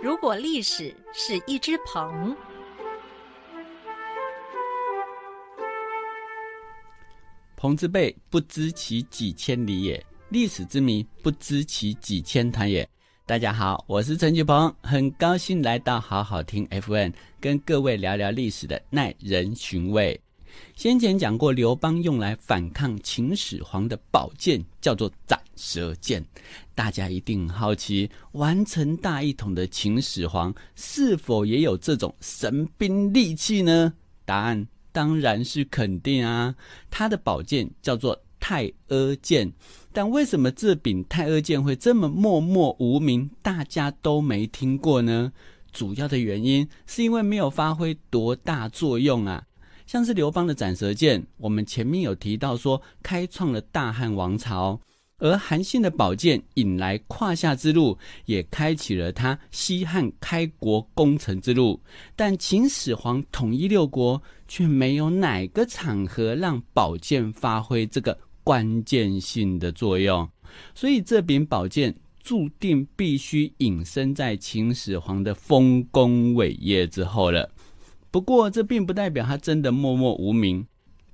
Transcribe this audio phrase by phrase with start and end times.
[0.00, 2.36] 如果历史是一只鹏，
[7.56, 12.88] 鹏之辈不知其几千里也，历史之谜不知其几千团也。
[13.26, 20.20] 大家好，我是陈菊鹏，很高兴来到好好听 FN，跟各位聊聊历史的耐人寻味。
[20.76, 26.24] 先前讲过，刘邦用来反抗秦始皇的宝剑叫做斩蛇剑。
[26.74, 33.92] 大家一定好奇，完成大一统的秦始皇是否也有这种神兵利器呢？
[34.24, 36.54] 答案当然是肯定啊！
[36.88, 39.52] 他的宝剑叫做太阿剑。
[39.92, 45.32] 但为什么这柄太阿剑会这么默默无名，大家都没听过呢？
[45.72, 49.44] 主要的原因是因为没有发挥多大作用啊。
[49.86, 54.78] 像是刘邦的斩蛇剑，我们前面有提到说，开创了大汉王朝；
[55.18, 61.80] 而韩信的宝剑引来胯下之路，也开启了他西汉开国功臣之路。
[62.14, 70.28] 但秦始皇统一六国，却没有哪个场合让宝剑发挥这个关键性的作用，
[70.74, 77.50] 所以这柄宝剑注定必须隐身在秦始皇的丰功伟业之后了。
[78.10, 80.64] 不过，这并不代表他真的默默无名。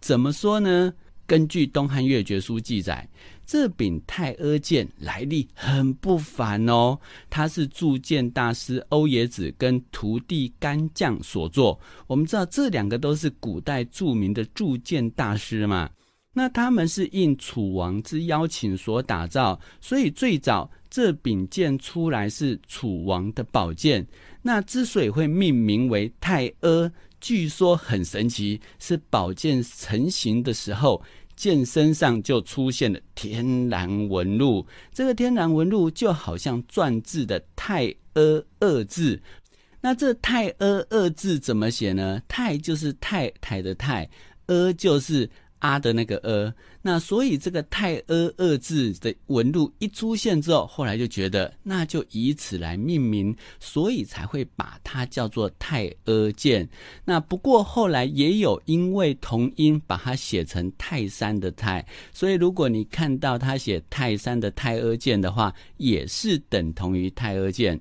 [0.00, 0.92] 怎么说呢？
[1.24, 3.08] 根据《东汉越绝书》记载，
[3.52, 6.98] 这柄太阿剑来历很不凡哦。
[7.28, 11.78] 它是铸剑大师欧冶子跟徒弟干将所作。
[12.06, 15.90] 我们知道，这两个都是古代著名的铸剑大师嘛。
[16.32, 24.06] 那他们是应楚王之邀请所打造，所以最早这柄剑出来是楚王的宝剑。
[24.40, 31.02] 那之所以会命名为太阿，据说很神奇，是宝剑成型的时候，
[31.42, 34.64] 剑身上就出现了天然纹路。
[34.92, 39.20] 这个天然纹路就好像篆字的“太阿”二字。
[39.80, 44.08] 那这“太阿”二字怎么写呢？“太”就是太太的“太
[44.46, 45.28] ”，“阿”就是。
[45.62, 46.52] 阿的那个阿，
[46.82, 56.68] 那所以这个太阿二字的纹路一出现之后，后来就觉得那就以此来命名，所以才会把它叫做太阿剑。
[57.04, 67.80] 那不过后来也有因为同音把它写成泰山的泰，所以如果你看到他写泰山的太阿剑的话，也是等同于太阿剑。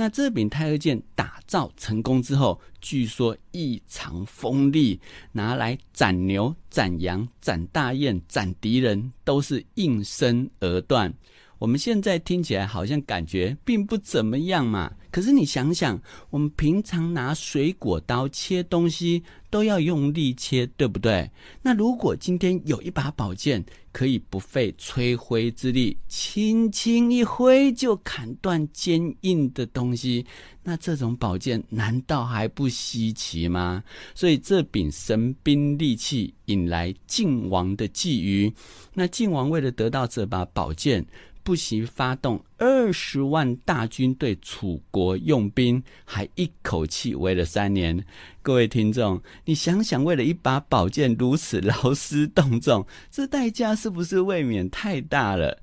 [0.00, 5.00] 那这柄太和剑打造成功之后，据说异常锋利，
[5.32, 11.12] 拿来斩牛、斩羊、斩大雁、斩敌人，都是应声而断。
[11.58, 21.28] 我们现在听起来好像感觉并不怎么样嘛，可是你想想，我们平常拿水果刀切东西都要用力切，对不对？
[21.60, 30.24] 那如果今天有一把宝剑，可以不费吹灰之力，轻轻一挥就砍断坚硬的东西，
[30.62, 33.82] 那这种宝剑难道还不稀奇吗？
[34.14, 38.52] 所以这柄神兵利器引来晋王的觊觎。
[38.94, 41.04] 那晋王为了得到这把宝剑。
[41.48, 48.04] 不惜发动二十万大军对楚国用兵，还一口气围了三年。
[48.42, 55.62] 各位听众，你想想，为了一把宝剑如此劳师动众，这代价是不是未免太大了？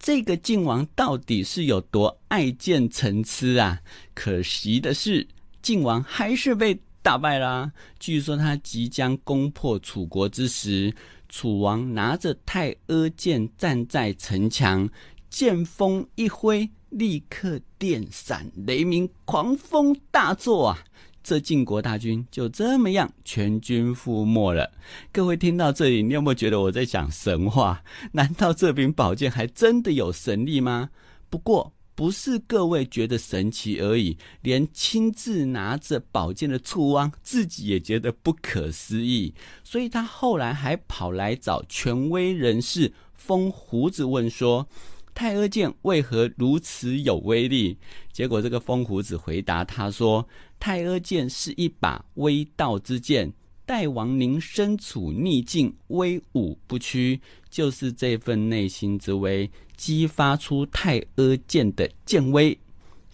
[0.00, 3.82] 这个晋王到底是有多爱剑成痴啊？
[4.14, 5.28] 可惜的是，
[5.62, 7.70] 晋王还是被打败啦。
[8.00, 10.92] 据说他即将攻破楚国之时。
[11.26, 14.88] 楚王拿着太阿剑站在城墙，
[15.28, 20.84] 剑锋一挥，立刻电闪雷鸣，狂风大作啊！
[21.24, 24.70] 这晋国大军就这么样全军覆没了。
[25.10, 27.82] 各位听到这里，你有没有觉得我在讲神话？
[28.12, 30.90] 难道这柄宝剑还真的有神力吗？
[31.28, 31.73] 不过。
[31.94, 39.32] 不是各位觉得神奇而已，连亲自拿着宝剑的楚王自己也觉得不可思议，
[39.62, 44.68] 所以他后来还跑来找权威人士风胡子问说
[45.14, 47.78] ：“太阿剑为何如此有威力？”
[48.12, 50.28] 结果这个风胡子回答他说
[50.58, 53.32] ：“太阿剑是一把威道之剑。”
[53.66, 62.58] 代王您身处逆境，威武不屈，就是这份内心之威，激发出太阿剑的剑威。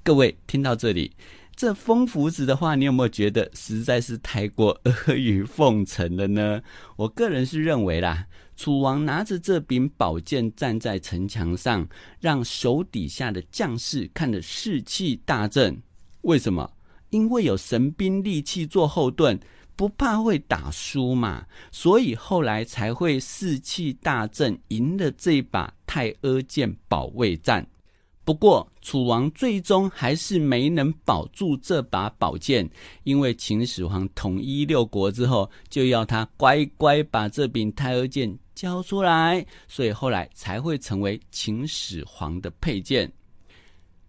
[0.02, 1.12] 各位听到这里，
[1.55, 6.61] 这风福子的话，你有没有觉得实在是太过阿谀奉承了呢？
[6.96, 8.26] 我个人是认为啦，
[8.56, 11.88] 楚王拿着这柄宝剑站在城墙上，
[12.19, 15.81] 让手底下的将士看得士气大振。
[16.23, 16.73] 为什么？
[17.11, 19.38] 因为有神兵利器做后盾。
[19.81, 27.67] 不怕会打输嘛，所以后来才会士气大振，赢了这把太阿剑保卫战。
[28.23, 32.69] 不过，楚王最终还是没能保住这把宝剑，
[33.05, 43.11] 因为秦始皇统一六国之后，就要他乖乖把这柄太阿剑交出来，所以后来才会成为秦始皇的佩剑。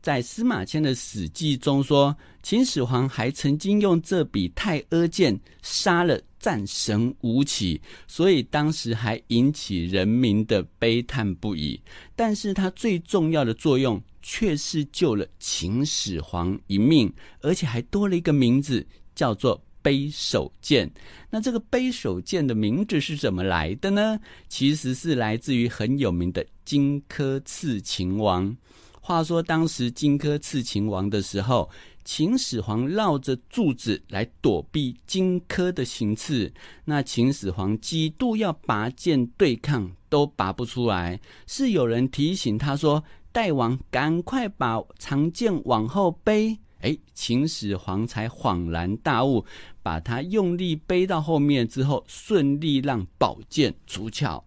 [0.02, 11.80] 在司马迁的《史记》中说，秦始皇还曾经用这笔太阿剑杀了战神吴起，所以当时还引起人民的悲叹不已。
[12.16, 18.84] 但是，他最重要的作用却是救了秦始皇一命，而且还多了一个名字，
[19.14, 20.92] 叫做背手剑。
[21.30, 24.20] 那这个背手剑的名字是怎么来的呢？
[24.50, 28.58] 其实是来自于很有名的荆轲刺秦王。
[29.04, 31.70] 话说，当时荆轲刺秦王的时候，
[32.06, 36.54] 秦始皇绕着柱子来躲避荆轲的行刺。
[36.86, 41.20] 那秦始皇几度要拔剑对抗，都拔不出来。
[41.48, 43.04] 是有人提醒他说
[43.34, 49.46] ：“大王，赶快把长剑往后背。”哎，秦始皇才恍然大悟，
[49.84, 54.44] 把他用力背到后面之后，顺利让宝剑出鞘。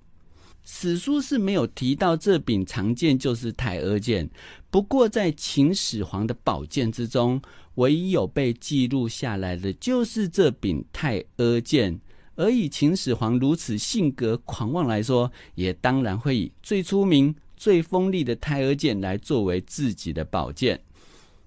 [0.65, 4.29] 史书是没有提到这柄长剑就是太阿剑，
[4.71, 7.41] 不过在秦始皇的宝剑之中，
[7.75, 12.01] 唯一有被记录下来的就是这柄太阿剑。
[12.37, 20.83] 而以秦始皇如此性格狂妄来说，也当然会以最出名、最锋利的太阿剑来作为自己的宝剑。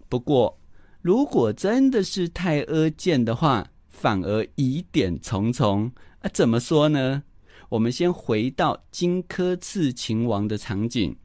[0.08, 0.58] 不过，
[1.02, 6.30] 如果真的是太阿剑的话，反而疑点重重啊！
[6.32, 7.24] 怎么说呢？
[7.70, 11.16] 我们先回到荆轲刺秦王的场景。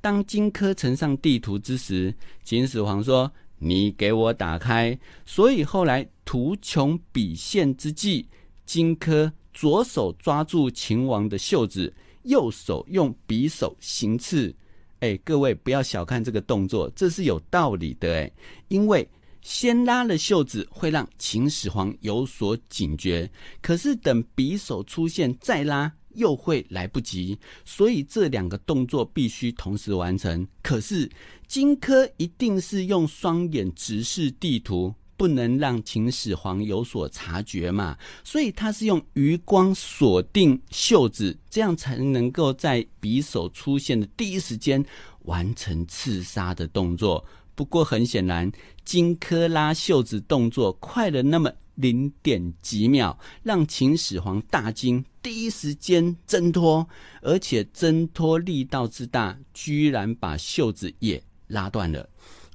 [0.00, 8.26] 当荆轲呈上地图之时，秦始皇说：“你给我打开。”所以后来图穷匕现之际，
[8.64, 11.92] 荆轲左手抓住秦王的袖子，
[12.22, 14.54] 右手用匕首行刺。
[15.00, 18.14] 哎，各位不要小看这个动作，这是有道理的。
[18.14, 18.30] 哎，
[18.68, 19.08] 因为。
[19.42, 23.30] 先拉了袖子，会让秦始皇有所警觉。
[23.60, 27.36] 可是等匕首出现再拉，又会来不及。
[27.64, 30.46] 所以这两个动作必须同时完成。
[30.62, 31.10] 可是
[31.48, 37.98] 荆轲一定是用双眼直视地图，不能让秦始皇有所察觉嘛。
[38.22, 44.84] 所以他是用余光锁定袖子，这样才能够在匕首出现的第一时间
[45.24, 47.24] 完成刺杀的动作。
[47.54, 48.50] 不过很显然，
[48.84, 56.88] 荆轲拉袖子动作快了那么零点几秒，让秦始皇大惊，第一时间挣脱，
[57.20, 62.08] 而且挣脱力道之大，居然把袖子也拉断了。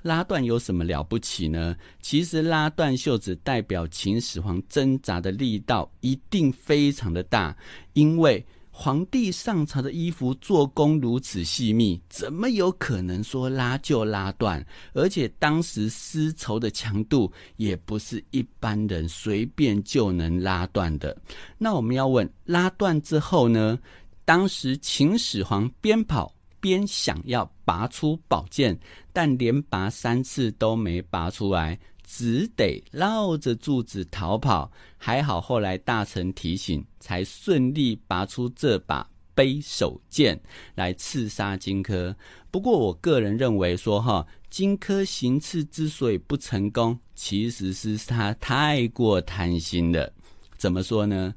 [0.04, 1.76] 拉断有什么了不起呢？
[2.02, 7.56] 其实拉断袖子代表秦始皇挣扎的力道一定非常的大，
[7.94, 8.46] 因为。
[8.80, 14.64] 皇帝上朝的衣服做工如此细密，怎么有可能说拉就拉断？
[14.94, 21.18] 而且当时丝绸的强度也不是一般人随便就能拉断的。
[21.58, 23.80] 那我们要问，拉断之后呢？
[24.24, 28.78] 当时秦始皇边跑边想要拔出宝剑，
[29.12, 31.80] 但连拔三次都没拔出来。
[32.10, 40.40] 只得绕着柱子逃跑，还好后来大臣提醒，才顺利拔出这把背手剑
[40.74, 42.16] 来刺杀荆轲。
[42.50, 50.12] 不过我个人认为说，哈，荆轲行刺之所以不成功，其实是他太过贪心了。
[50.58, 51.36] 怎么说呢？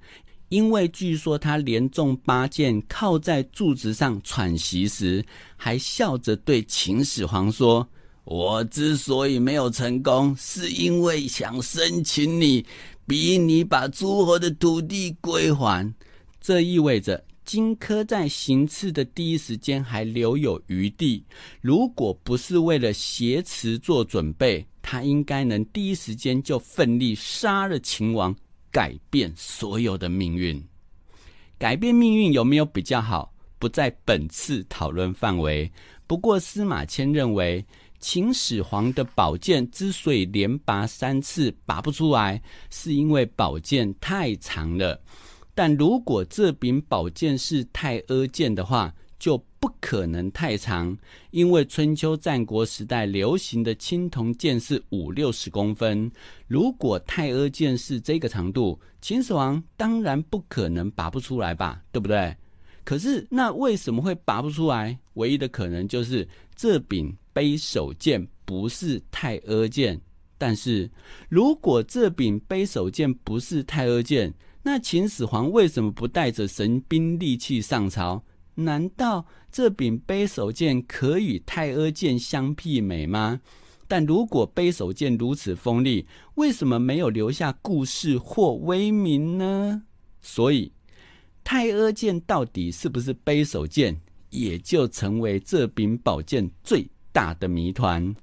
[0.51, 5.25] 因为据说他连中八箭，靠在柱子上喘息时，
[5.57, 7.87] 还笑着对秦始皇说。
[8.31, 12.65] 我之所以没有成功，是因为想申请你，
[13.05, 15.93] 逼你把诸侯的土地归还。
[16.41, 21.25] 这意味着荆轲在行刺的第一时间还留有余地。
[21.61, 28.33] 如果不是为了挟持做准备，他应该能第一时间就奋力杀了秦王，
[28.71, 30.65] 改变所有的命运。
[31.59, 35.69] 改变命运有没有比较好，不在本次讨论范围。
[36.07, 37.67] 不过司马迁认为。
[38.01, 45.01] 秦始皇的宝剑之所以连拔三次拔不出来，是因为宝剑太长了。
[45.55, 50.97] 但如果这柄宝剑是太阿剑的话，就不可能太长，
[51.31, 56.11] 因为春秋战国时代流行的青铜剑是五六十公分。
[56.47, 62.35] 如果太阿剑是这个长度，秦始皇当然不可能拔不出来吧，对不对？
[62.91, 64.99] 可是那为什么会拔不出来？
[65.15, 67.17] 唯一的可能就是这柄。
[67.33, 70.01] 背手剑不是太阿剑，
[70.37, 70.91] 但是
[71.29, 78.25] 如果这柄背手剑不是太阿剑，那秦始皇为什么不带着神兵利器上朝？
[78.57, 83.41] 难道这柄背手剑可与太阿剑相媲美吗？
[83.87, 86.05] 但如果背手剑如此锋利，
[86.35, 89.85] 为什么没有留下故事或威名呢？
[90.21, 90.73] 所以，
[91.53, 98.15] 太阿剑到底是不是背手剑，也就成为这柄宝剑最大的谜团。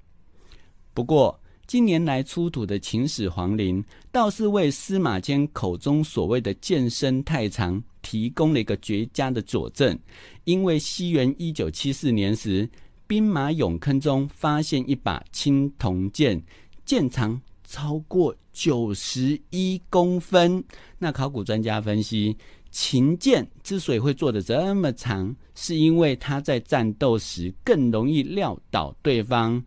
[0.94, 10.00] 不过，近年来出土的秦始皇陵，倒是为司马迁口中所谓的剑身太长提供了一个绝佳的佐证。
[10.46, 12.70] 因为西元一九七四年时，
[13.08, 16.42] 兵马俑坑中发现一把青铜剑，
[16.86, 20.64] 剑长超过九十一公分。
[20.98, 22.38] 那考古专家分析，
[22.80, 29.62] 秦剑之所以会做的这么长，是因为它在战斗时更容易撂倒对方。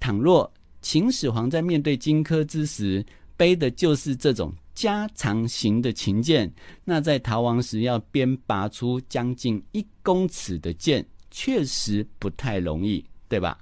[0.00, 3.04] 倘若秦始皇在面对荆轲之时
[3.36, 6.50] 背的就是这种加长型的秦剑，
[6.86, 13.58] 那在逃亡时要边拔出将近一公尺的剑，确实不太容易，对吧？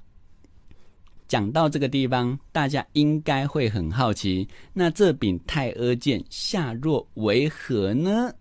[1.27, 8.33] 讲到这个地方，大家应该会很好奇，那这柄太阿剑下落为何呢？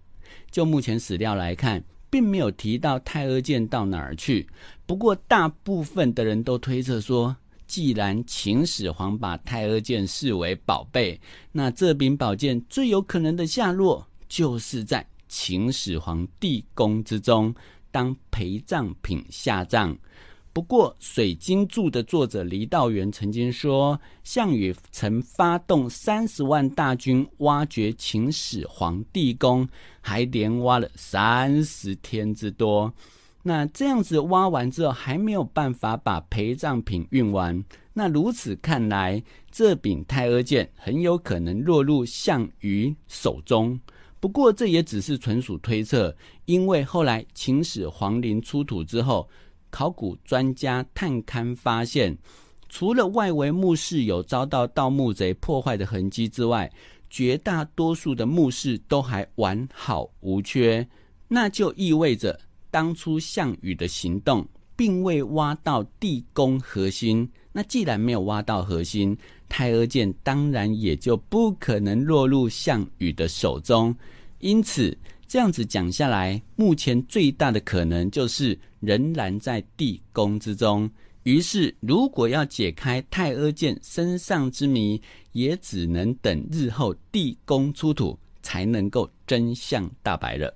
[0.52, 4.48] 就目前史料来看，并没有提到太阿剑到哪儿去。
[4.86, 7.36] 不过，大部分的人都推测说。
[7.68, 11.18] 既然秦始皇把太阿剑视为宝贝，
[11.54, 17.56] 那这柄宝剑最有可能的下落，就是在秦始皇地宫之中
[17.90, 19.98] 当陪葬品下葬。
[20.54, 29.70] 不过，《水晶柱》的作者黎道元曾经说，项羽曾发动三十万大军挖掘秦始皇地宫，
[30.02, 32.94] 还连挖了三十天之多。
[33.44, 37.64] 那这样子挖完之后，还没有办法把陪葬品运完。
[37.94, 43.80] 那如此看来，这柄太阿剑很有可能落入项羽手中。
[44.20, 49.28] 不过这也只是纯属推测，因为后来秦始皇陵出土之后，
[49.72, 52.16] 考古专家探勘发现，
[52.70, 56.72] 除了外围墓室有遭到盗墓贼破坏的痕迹之外，
[57.10, 60.88] 绝大多数的墓室都还完好无缺。
[61.28, 62.40] 那就意味着。
[62.74, 64.48] 当初项羽的行动
[64.78, 69.18] 并未挖到地宫核心，那既然没有挖到核心，
[69.50, 73.94] 太阿剑当然也就不可能落入项羽的手中。
[74.40, 74.98] 因此，
[75.32, 80.92] 这样子讲下来，目前最大的可能就是仍然在地宫之中。
[81.24, 90.54] 于是，如果要解开太阿剑身上之谜，也只能等日后地宫出土，才能够真相大白了。